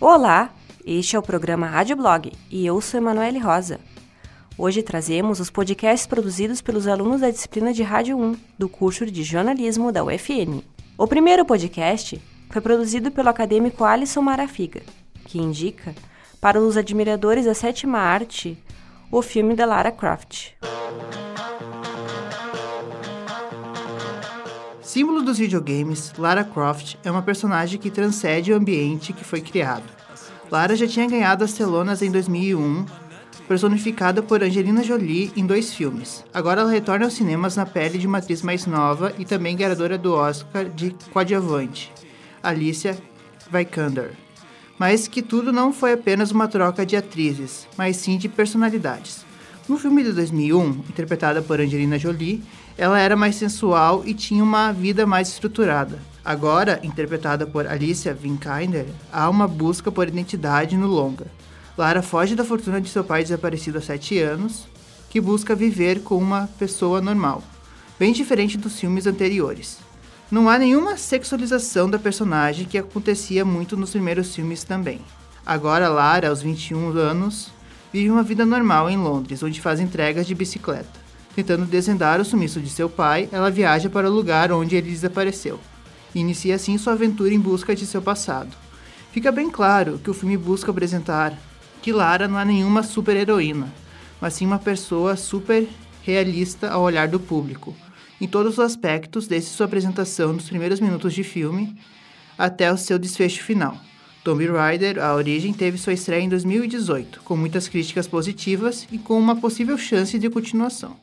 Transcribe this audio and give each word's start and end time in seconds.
Olá, 0.00 0.50
este 0.82 1.14
é 1.14 1.18
o 1.18 1.22
programa 1.22 1.66
Rádio 1.66 1.94
Blog 1.94 2.32
e 2.50 2.64
eu 2.64 2.80
sou 2.80 2.98
Emanuele 2.98 3.38
Rosa. 3.38 3.78
Hoje 4.56 4.82
trazemos 4.82 5.40
os 5.40 5.50
podcasts 5.50 6.06
produzidos 6.06 6.62
pelos 6.62 6.86
alunos 6.86 7.20
da 7.20 7.30
disciplina 7.30 7.70
de 7.70 7.82
Rádio 7.82 8.18
1 8.18 8.34
do 8.58 8.66
curso 8.66 9.04
de 9.04 9.22
jornalismo 9.22 9.92
da 9.92 10.02
UFN. 10.02 10.62
O 10.96 11.06
primeiro 11.06 11.44
podcast 11.44 12.18
foi 12.48 12.62
produzido 12.62 13.10
pelo 13.10 13.28
acadêmico 13.28 13.84
Alisson 13.84 14.22
Marafiga, 14.22 14.80
que 15.26 15.38
indica 15.38 15.94
para 16.40 16.58
os 16.58 16.78
admiradores 16.78 17.44
da 17.44 17.52
sétima 17.52 17.98
arte 17.98 18.56
o 19.12 19.20
filme 19.20 19.54
da 19.54 19.66
Lara 19.66 19.92
Croft. 19.92 20.54
Símbolo 24.90 25.22
dos 25.22 25.38
videogames, 25.38 26.12
Lara 26.18 26.42
Croft 26.42 26.96
é 27.04 27.10
uma 27.12 27.22
personagem 27.22 27.78
que 27.78 27.92
transcende 27.92 28.52
o 28.52 28.56
ambiente 28.56 29.12
que 29.12 29.22
foi 29.22 29.40
criado. 29.40 29.84
Lara 30.50 30.74
já 30.74 30.84
tinha 30.84 31.08
ganhado 31.08 31.44
as 31.44 31.52
telonas 31.52 32.02
em 32.02 32.10
2001, 32.10 32.86
personificada 33.46 34.20
por 34.20 34.42
Angelina 34.42 34.82
Jolie 34.82 35.32
em 35.36 35.46
dois 35.46 35.72
filmes. 35.72 36.24
Agora 36.34 36.62
ela 36.62 36.70
retorna 36.72 37.04
aos 37.04 37.14
cinemas 37.14 37.54
na 37.54 37.64
pele 37.64 37.98
de 37.98 38.06
uma 38.08 38.18
atriz 38.18 38.42
mais 38.42 38.66
nova 38.66 39.14
e 39.16 39.24
também 39.24 39.56
ganhadora 39.56 39.96
do 39.96 40.12
Oscar 40.12 40.64
de 40.64 40.90
coadjuvante, 41.12 41.92
Alicia 42.42 42.98
Vikander. 43.48 44.14
Mas 44.76 45.06
que 45.06 45.22
tudo 45.22 45.52
não 45.52 45.72
foi 45.72 45.92
apenas 45.92 46.32
uma 46.32 46.48
troca 46.48 46.84
de 46.84 46.96
atrizes, 46.96 47.68
mas 47.78 47.96
sim 47.96 48.18
de 48.18 48.28
personalidades. 48.28 49.24
No 49.70 49.78
filme 49.78 50.02
de 50.02 50.12
2001, 50.12 50.68
interpretada 50.88 51.40
por 51.40 51.60
Angelina 51.60 51.96
Jolie, 51.96 52.42
ela 52.76 52.98
era 52.98 53.14
mais 53.14 53.36
sensual 53.36 54.02
e 54.04 54.12
tinha 54.12 54.42
uma 54.42 54.72
vida 54.72 55.06
mais 55.06 55.28
estruturada. 55.28 55.96
Agora, 56.24 56.80
interpretada 56.82 57.46
por 57.46 57.68
Alicia 57.68 58.12
Vikander, 58.12 58.86
há 59.12 59.30
uma 59.30 59.46
busca 59.46 59.92
por 59.92 60.08
identidade 60.08 60.76
no 60.76 60.88
longa. 60.88 61.28
Lara 61.78 62.02
foge 62.02 62.34
da 62.34 62.44
fortuna 62.44 62.80
de 62.80 62.88
seu 62.88 63.04
pai 63.04 63.22
desaparecido 63.22 63.78
há 63.78 63.80
sete 63.80 64.18
anos, 64.18 64.66
que 65.08 65.20
busca 65.20 65.54
viver 65.54 66.00
com 66.00 66.16
uma 66.16 66.48
pessoa 66.58 67.00
normal, 67.00 67.40
bem 67.96 68.12
diferente 68.12 68.58
dos 68.58 68.76
filmes 68.76 69.06
anteriores. 69.06 69.78
Não 70.32 70.48
há 70.48 70.58
nenhuma 70.58 70.96
sexualização 70.96 71.88
da 71.88 71.96
personagem 71.96 72.66
que 72.66 72.76
acontecia 72.76 73.44
muito 73.44 73.76
nos 73.76 73.90
primeiros 73.90 74.34
filmes 74.34 74.64
também. 74.64 75.00
Agora, 75.46 75.88
Lara, 75.88 76.28
aos 76.28 76.42
21 76.42 76.88
anos, 76.98 77.52
vive 77.92 78.10
uma 78.10 78.22
vida 78.22 78.46
normal 78.46 78.88
em 78.88 78.96
Londres, 78.96 79.42
onde 79.42 79.60
faz 79.60 79.80
entregas 79.80 80.26
de 80.26 80.34
bicicleta. 80.34 81.00
Tentando 81.34 81.64
desvendar 81.64 82.20
o 82.20 82.24
sumiço 82.24 82.60
de 82.60 82.70
seu 82.70 82.88
pai, 82.88 83.28
ela 83.30 83.50
viaja 83.50 83.88
para 83.88 84.10
o 84.10 84.14
lugar 84.14 84.52
onde 84.52 84.76
ele 84.76 84.90
desapareceu. 84.90 85.60
Inicia 86.14 86.56
assim 86.56 86.76
sua 86.76 86.94
aventura 86.94 87.32
em 87.32 87.38
busca 87.38 87.74
de 87.74 87.86
seu 87.86 88.02
passado. 88.02 88.56
Fica 89.12 89.30
bem 89.30 89.50
claro 89.50 89.98
que 90.02 90.10
o 90.10 90.14
filme 90.14 90.36
busca 90.36 90.70
apresentar 90.70 91.36
que 91.82 91.92
Lara 91.92 92.28
não 92.28 92.38
é 92.38 92.44
nenhuma 92.44 92.82
super-heroína, 92.82 93.72
mas 94.20 94.34
sim 94.34 94.46
uma 94.46 94.58
pessoa 94.58 95.16
super 95.16 95.68
realista 96.02 96.70
ao 96.70 96.82
olhar 96.82 97.08
do 97.08 97.18
público, 97.18 97.74
em 98.20 98.28
todos 98.28 98.54
os 98.54 98.58
aspectos, 98.60 99.26
desde 99.26 99.50
sua 99.50 99.66
apresentação 99.66 100.32
nos 100.32 100.48
primeiros 100.48 100.80
minutos 100.80 101.14
de 101.14 101.24
filme 101.24 101.76
até 102.36 102.72
o 102.72 102.76
seu 102.76 102.98
desfecho 102.98 103.42
final. 103.42 103.78
Tomb 104.22 104.46
Raider, 104.46 105.02
A 105.02 105.14
Origem, 105.14 105.52
teve 105.52 105.78
sua 105.78 105.94
estreia 105.94 106.20
em 106.20 106.28
2018, 106.28 107.22
com 107.22 107.36
muitas 107.36 107.68
críticas 107.68 108.06
positivas 108.06 108.86
e 108.92 108.98
com 108.98 109.18
uma 109.18 109.36
possível 109.36 109.78
chance 109.78 110.18
de 110.18 110.28
continuação. 110.28 110.96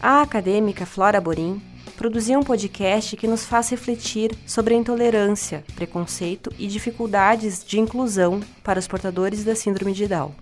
A 0.00 0.22
acadêmica 0.22 0.84
Flora 0.84 1.20
Borim 1.20 1.62
produziu 1.96 2.40
um 2.40 2.42
podcast 2.42 3.16
que 3.16 3.28
nos 3.28 3.44
faz 3.44 3.68
refletir 3.70 4.32
sobre 4.46 4.74
a 4.74 4.76
intolerância, 4.76 5.64
preconceito 5.76 6.52
e 6.58 6.66
dificuldades 6.66 7.64
de 7.64 7.78
inclusão 7.78 8.40
para 8.64 8.80
os 8.80 8.88
portadores 8.88 9.44
da 9.44 9.54
Síndrome 9.54 9.92
de 9.92 10.08
Down. 10.08 10.32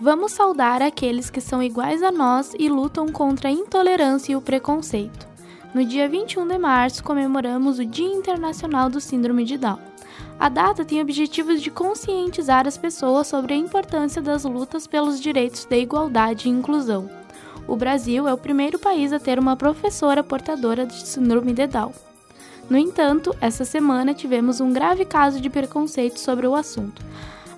Vamos 0.00 0.32
saudar 0.32 0.80
aqueles 0.80 1.28
que 1.30 1.40
são 1.40 1.62
iguais 1.62 2.02
a 2.02 2.10
nós 2.10 2.52
e 2.58 2.68
lutam 2.68 3.08
contra 3.08 3.48
a 3.48 3.52
intolerância 3.52 4.32
e 4.32 4.36
o 4.36 4.40
preconceito. 4.40 5.27
No 5.74 5.84
dia 5.84 6.08
21 6.08 6.48
de 6.48 6.56
março, 6.56 7.04
comemoramos 7.04 7.78
o 7.78 7.84
Dia 7.84 8.08
Internacional 8.08 8.88
do 8.88 9.02
Síndrome 9.02 9.44
de 9.44 9.58
Down. 9.58 9.78
A 10.40 10.48
data 10.48 10.82
tem 10.82 11.02
objetivos 11.02 11.60
de 11.60 11.70
conscientizar 11.70 12.66
as 12.66 12.78
pessoas 12.78 13.26
sobre 13.26 13.52
a 13.52 13.56
importância 13.56 14.22
das 14.22 14.44
lutas 14.44 14.86
pelos 14.86 15.20
direitos 15.20 15.66
de 15.66 15.78
igualdade 15.78 16.48
e 16.48 16.50
inclusão. 16.50 17.10
O 17.66 17.76
Brasil 17.76 18.26
é 18.26 18.32
o 18.32 18.38
primeiro 18.38 18.78
país 18.78 19.12
a 19.12 19.18
ter 19.18 19.38
uma 19.38 19.56
professora 19.56 20.24
portadora 20.24 20.86
de 20.86 21.06
Síndrome 21.06 21.52
de 21.52 21.66
Down. 21.66 21.92
No 22.70 22.78
entanto, 22.78 23.36
essa 23.38 23.64
semana 23.64 24.14
tivemos 24.14 24.62
um 24.62 24.72
grave 24.72 25.04
caso 25.04 25.38
de 25.38 25.50
preconceito 25.50 26.18
sobre 26.18 26.46
o 26.46 26.54
assunto. 26.54 27.04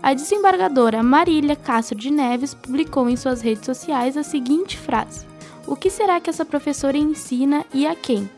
A 0.03 0.15
desembargadora 0.15 1.01
Marília 1.01 1.55
Castro 1.55 1.97
de 1.97 2.11
Neves 2.11 2.55
publicou 2.55 3.09
em 3.09 3.17
suas 3.17 3.41
redes 3.41 3.67
sociais 3.67 4.17
a 4.17 4.25
seguinte 4.25 4.77
frase: 4.77 5.30
O 5.67 5.77
que 5.77 5.91
será 5.91 6.21
que 6.21 6.31
essa 6.31 6.45
professora 6.45 6.97
ensina 6.97 7.65
e 7.73 7.87
a 7.87 7.95
quem? 7.95 8.29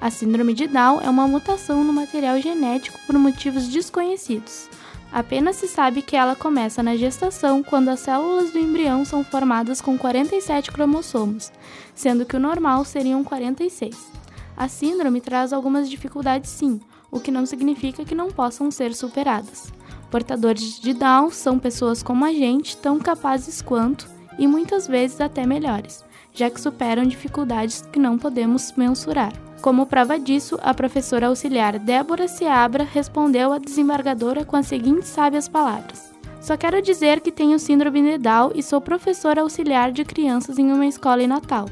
A 0.00 0.10
síndrome 0.10 0.54
de 0.54 0.66
Down 0.66 1.00
é 1.00 1.08
uma 1.08 1.28
mutação 1.28 1.84
no 1.84 1.92
material 1.92 2.40
genético 2.40 2.98
por 3.06 3.18
motivos 3.18 3.68
desconhecidos. 3.68 4.68
Apenas 5.12 5.56
se 5.56 5.68
sabe 5.68 6.02
que 6.02 6.16
ela 6.16 6.34
começa 6.34 6.82
na 6.82 6.96
gestação, 6.96 7.62
quando 7.62 7.88
as 7.88 8.00
células 8.00 8.50
do 8.50 8.58
embrião 8.58 9.04
são 9.04 9.22
formadas 9.22 9.80
com 9.80 9.96
47 9.96 10.72
cromossomos, 10.72 11.52
sendo 11.94 12.26
que 12.26 12.36
o 12.36 12.40
normal 12.40 12.84
seriam 12.84 13.22
46. 13.22 13.96
A 14.56 14.66
síndrome 14.66 15.20
traz 15.20 15.52
algumas 15.52 15.88
dificuldades 15.88 16.50
sim, 16.50 16.80
o 17.10 17.20
que 17.20 17.30
não 17.30 17.46
significa 17.46 18.04
que 18.04 18.14
não 18.14 18.28
possam 18.28 18.70
ser 18.70 18.92
superadas. 18.92 19.72
Portadores 20.10 20.80
de 20.80 20.92
Down 20.92 21.30
são 21.30 21.58
pessoas 21.58 22.02
como 22.02 22.24
a 22.24 22.32
gente, 22.32 22.76
tão 22.76 22.98
capazes 22.98 23.62
quanto 23.62 24.08
e 24.36 24.46
muitas 24.48 24.88
vezes 24.88 25.20
até 25.20 25.46
melhores, 25.46 26.04
já 26.34 26.50
que 26.50 26.60
superam 26.60 27.04
dificuldades 27.04 27.82
que 27.92 27.98
não 27.98 28.18
podemos 28.18 28.72
mensurar. 28.76 29.32
Como 29.62 29.86
prova 29.86 30.18
disso, 30.18 30.58
a 30.62 30.74
professora 30.74 31.28
auxiliar 31.28 31.78
Débora 31.78 32.28
Seabra 32.28 32.84
respondeu 32.84 33.52
à 33.52 33.58
desembargadora 33.58 34.44
com 34.44 34.56
as 34.56 34.66
seguintes 34.66 35.08
sábias 35.08 35.48
palavras: 35.48 36.12
Só 36.40 36.56
quero 36.56 36.82
dizer 36.82 37.20
que 37.20 37.32
tenho 37.32 37.58
síndrome 37.58 38.02
de 38.02 38.18
Down 38.18 38.50
e 38.54 38.62
sou 38.62 38.80
professora 38.80 39.40
auxiliar 39.40 39.90
de 39.90 40.04
crianças 40.04 40.58
em 40.58 40.70
uma 40.70 40.86
escola 40.86 41.22
em 41.22 41.26
Natal. 41.26 41.66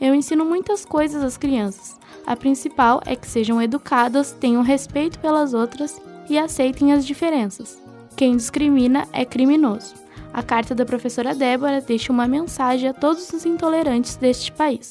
Eu 0.00 0.14
ensino 0.14 0.44
muitas 0.44 0.84
coisas 0.84 1.24
às 1.24 1.36
crianças. 1.36 1.98
A 2.26 2.36
principal 2.36 3.02
é 3.04 3.16
que 3.16 3.26
sejam 3.26 3.60
educadas, 3.60 4.32
tenham 4.32 4.62
respeito 4.62 5.18
pelas 5.18 5.54
outras 5.54 6.00
e 6.28 6.38
aceitem 6.38 6.92
as 6.92 7.04
diferenças. 7.04 7.82
Quem 8.16 8.36
discrimina 8.36 9.08
é 9.12 9.24
criminoso. 9.24 10.03
A 10.34 10.42
carta 10.42 10.74
da 10.74 10.84
professora 10.84 11.32
Débora 11.32 11.80
deixa 11.80 12.12
uma 12.12 12.26
mensagem 12.26 12.88
a 12.88 12.92
todos 12.92 13.32
os 13.32 13.46
intolerantes 13.46 14.16
deste 14.16 14.50
país. 14.50 14.90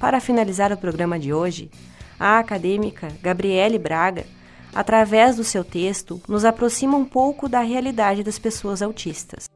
Para 0.00 0.18
finalizar 0.18 0.72
o 0.72 0.76
programa 0.76 1.16
de 1.16 1.32
hoje, 1.32 1.70
a 2.18 2.40
acadêmica 2.40 3.06
Gabriele 3.22 3.78
Braga, 3.78 4.26
através 4.74 5.36
do 5.36 5.44
seu 5.44 5.62
texto, 5.62 6.20
nos 6.26 6.44
aproxima 6.44 6.96
um 6.96 7.04
pouco 7.04 7.48
da 7.48 7.60
realidade 7.60 8.24
das 8.24 8.36
pessoas 8.36 8.82
autistas. 8.82 9.48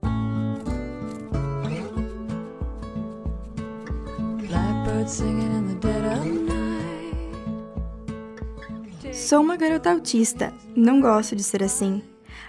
Sou 9.11 9.41
uma 9.41 9.57
garota 9.57 9.91
autista, 9.91 10.55
não 10.77 11.01
gosto 11.01 11.35
de 11.35 11.43
ser 11.43 11.63
assim. 11.63 12.03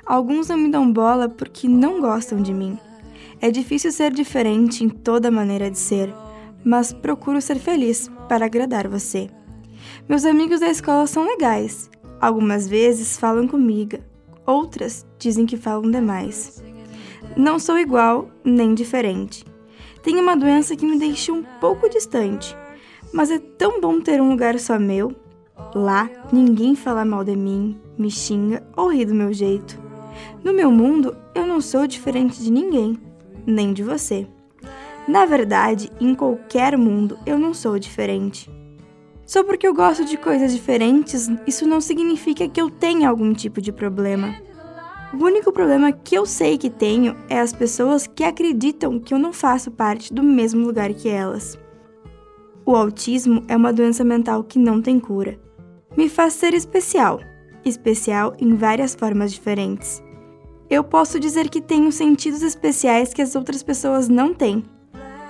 Alguns 0.05 0.49
não 0.49 0.57
me 0.57 0.69
dão 0.69 0.91
bola 0.91 1.27
porque 1.27 1.67
não 1.67 1.99
gostam 1.99 2.41
de 2.41 2.53
mim. 2.53 2.77
É 3.41 3.49
difícil 3.49 3.91
ser 3.91 4.13
diferente 4.13 4.83
em 4.83 4.89
toda 4.89 5.31
maneira 5.31 5.71
de 5.71 5.79
ser, 5.79 6.13
mas 6.63 6.93
procuro 6.93 7.41
ser 7.41 7.57
feliz 7.57 8.09
para 8.29 8.45
agradar 8.45 8.87
você. 8.87 9.29
Meus 10.07 10.25
amigos 10.25 10.59
da 10.59 10.69
escola 10.69 11.07
são 11.07 11.25
legais. 11.25 11.89
Algumas 12.21 12.67
vezes 12.67 13.17
falam 13.17 13.47
comigo, 13.47 13.97
outras 14.45 15.05
dizem 15.17 15.45
que 15.45 15.57
falam 15.57 15.89
demais. 15.89 16.63
Não 17.35 17.57
sou 17.57 17.79
igual 17.79 18.29
nem 18.43 18.75
diferente. 18.75 19.43
Tenho 20.03 20.21
uma 20.21 20.37
doença 20.37 20.75
que 20.75 20.85
me 20.85 20.99
deixa 20.99 21.33
um 21.33 21.43
pouco 21.59 21.89
distante, 21.89 22.55
mas 23.11 23.31
é 23.31 23.39
tão 23.39 23.81
bom 23.81 23.99
ter 23.99 24.21
um 24.21 24.29
lugar 24.29 24.59
só 24.59 24.77
meu. 24.77 25.22
Lá, 25.75 26.09
ninguém 26.31 26.75
fala 26.75 27.05
mal 27.05 27.23
de 27.23 27.35
mim, 27.35 27.79
me 27.97 28.09
xinga 28.09 28.63
ou 28.75 28.91
ri 28.91 29.05
do 29.05 29.13
meu 29.13 29.31
jeito. 29.33 29.79
No 30.43 30.53
meu 30.53 30.71
mundo, 30.71 31.15
eu 31.33 31.45
não 31.45 31.61
sou 31.61 31.87
diferente 31.87 32.41
de 32.41 32.51
ninguém, 32.51 32.97
nem 33.45 33.73
de 33.73 33.83
você. 33.83 34.27
Na 35.07 35.25
verdade, 35.25 35.91
em 35.99 36.15
qualquer 36.15 36.77
mundo, 36.77 37.17
eu 37.25 37.37
não 37.37 37.53
sou 37.53 37.77
diferente. 37.77 38.49
Só 39.25 39.43
porque 39.43 39.67
eu 39.67 39.73
gosto 39.73 40.05
de 40.05 40.17
coisas 40.17 40.53
diferentes, 40.53 41.29
isso 41.47 41.67
não 41.67 41.81
significa 41.81 42.47
que 42.47 42.61
eu 42.61 42.69
tenha 42.69 43.09
algum 43.09 43.33
tipo 43.33 43.61
de 43.61 43.71
problema. 43.71 44.35
O 45.13 45.23
único 45.23 45.51
problema 45.51 45.91
que 45.91 46.15
eu 46.15 46.25
sei 46.25 46.57
que 46.57 46.69
tenho 46.69 47.15
é 47.29 47.39
as 47.39 47.53
pessoas 47.53 48.07
que 48.07 48.23
acreditam 48.23 48.99
que 48.99 49.13
eu 49.13 49.19
não 49.19 49.31
faço 49.31 49.71
parte 49.71 50.13
do 50.13 50.23
mesmo 50.23 50.65
lugar 50.65 50.93
que 50.93 51.07
elas. 51.07 51.57
O 52.65 52.75
autismo 52.75 53.43
é 53.47 53.55
uma 53.55 53.73
doença 53.73 54.03
mental 54.03 54.43
que 54.43 54.57
não 54.57 54.81
tem 54.81 54.99
cura. 54.99 55.39
Me 55.95 56.09
faz 56.09 56.33
ser 56.33 56.53
especial, 56.55 57.19
especial 57.63 58.35
em 58.39 58.55
várias 58.55 58.95
formas 58.95 59.31
diferentes. 59.31 60.03
Eu 60.69 60.83
posso 60.83 61.19
dizer 61.19 61.49
que 61.49 61.61
tenho 61.61 61.91
sentidos 61.91 62.41
especiais 62.41 63.13
que 63.13 63.21
as 63.21 63.35
outras 63.35 63.61
pessoas 63.61 64.09
não 64.09 64.33
têm. 64.33 64.63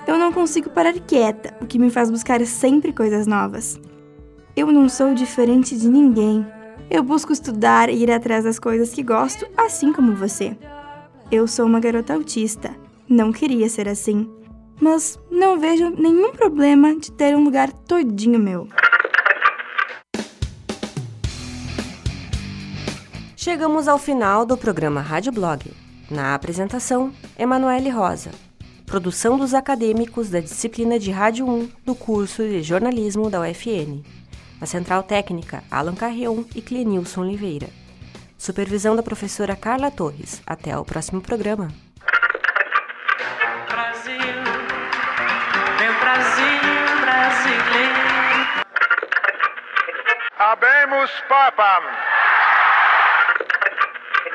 Eu 0.06 0.18
não 0.18 0.32
consigo 0.32 0.70
parar 0.70 0.94
quieta, 0.94 1.54
o 1.60 1.66
que 1.66 1.78
me 1.78 1.90
faz 1.90 2.10
buscar 2.10 2.44
sempre 2.46 2.92
coisas 2.94 3.26
novas. 3.26 3.78
Eu 4.56 4.72
não 4.72 4.88
sou 4.88 5.12
diferente 5.12 5.76
de 5.76 5.88
ninguém. 5.88 6.46
Eu 6.90 7.02
busco 7.02 7.32
estudar 7.32 7.90
e 7.90 8.02
ir 8.02 8.10
atrás 8.10 8.44
das 8.44 8.58
coisas 8.58 8.94
que 8.94 9.02
gosto, 9.02 9.46
assim 9.56 9.92
como 9.92 10.14
você. 10.14 10.56
Eu 11.30 11.46
sou 11.46 11.66
uma 11.66 11.80
garota 11.80 12.14
autista. 12.14 12.74
Não 13.06 13.32
queria 13.32 13.68
ser 13.68 13.86
assim. 13.86 14.30
Mas 14.80 15.18
não 15.30 15.58
vejo 15.58 15.90
nenhum 15.90 16.32
problema 16.32 16.96
de 16.96 17.12
ter 17.12 17.36
um 17.36 17.44
lugar 17.44 17.70
todinho 17.72 18.38
meu. 18.38 18.66
Chegamos 23.44 23.88
ao 23.88 23.98
final 23.98 24.46
do 24.46 24.56
programa 24.56 25.02
Rádio 25.02 25.30
Blog. 25.30 25.70
Na 26.10 26.34
apresentação, 26.34 27.12
Emanuele 27.38 27.90
Rosa. 27.90 28.30
Produção 28.86 29.36
dos 29.36 29.52
acadêmicos 29.52 30.30
da 30.30 30.40
disciplina 30.40 30.98
de 30.98 31.10
Rádio 31.10 31.46
1 31.46 31.70
do 31.84 31.94
curso 31.94 32.42
de 32.42 32.62
jornalismo 32.62 33.28
da 33.28 33.42
UFN. 33.42 34.02
Na 34.58 34.66
Central 34.66 35.02
Técnica, 35.02 35.62
Alan 35.70 35.94
Carrion 35.94 36.44
e 36.54 36.62
Clenilson 36.62 37.20
Oliveira. 37.20 37.68
Supervisão 38.38 38.96
da 38.96 39.02
professora 39.02 39.54
Carla 39.54 39.90
Torres. 39.90 40.42
Até 40.46 40.74
o 40.78 40.82
próximo 40.82 41.20
programa. 41.20 41.68
Brasil, 43.68 44.16
meu 45.80 46.00
Brasil 46.00 46.60
brasileiro. 47.02 48.64
Habemus 50.38 51.10
Papam. 51.28 52.13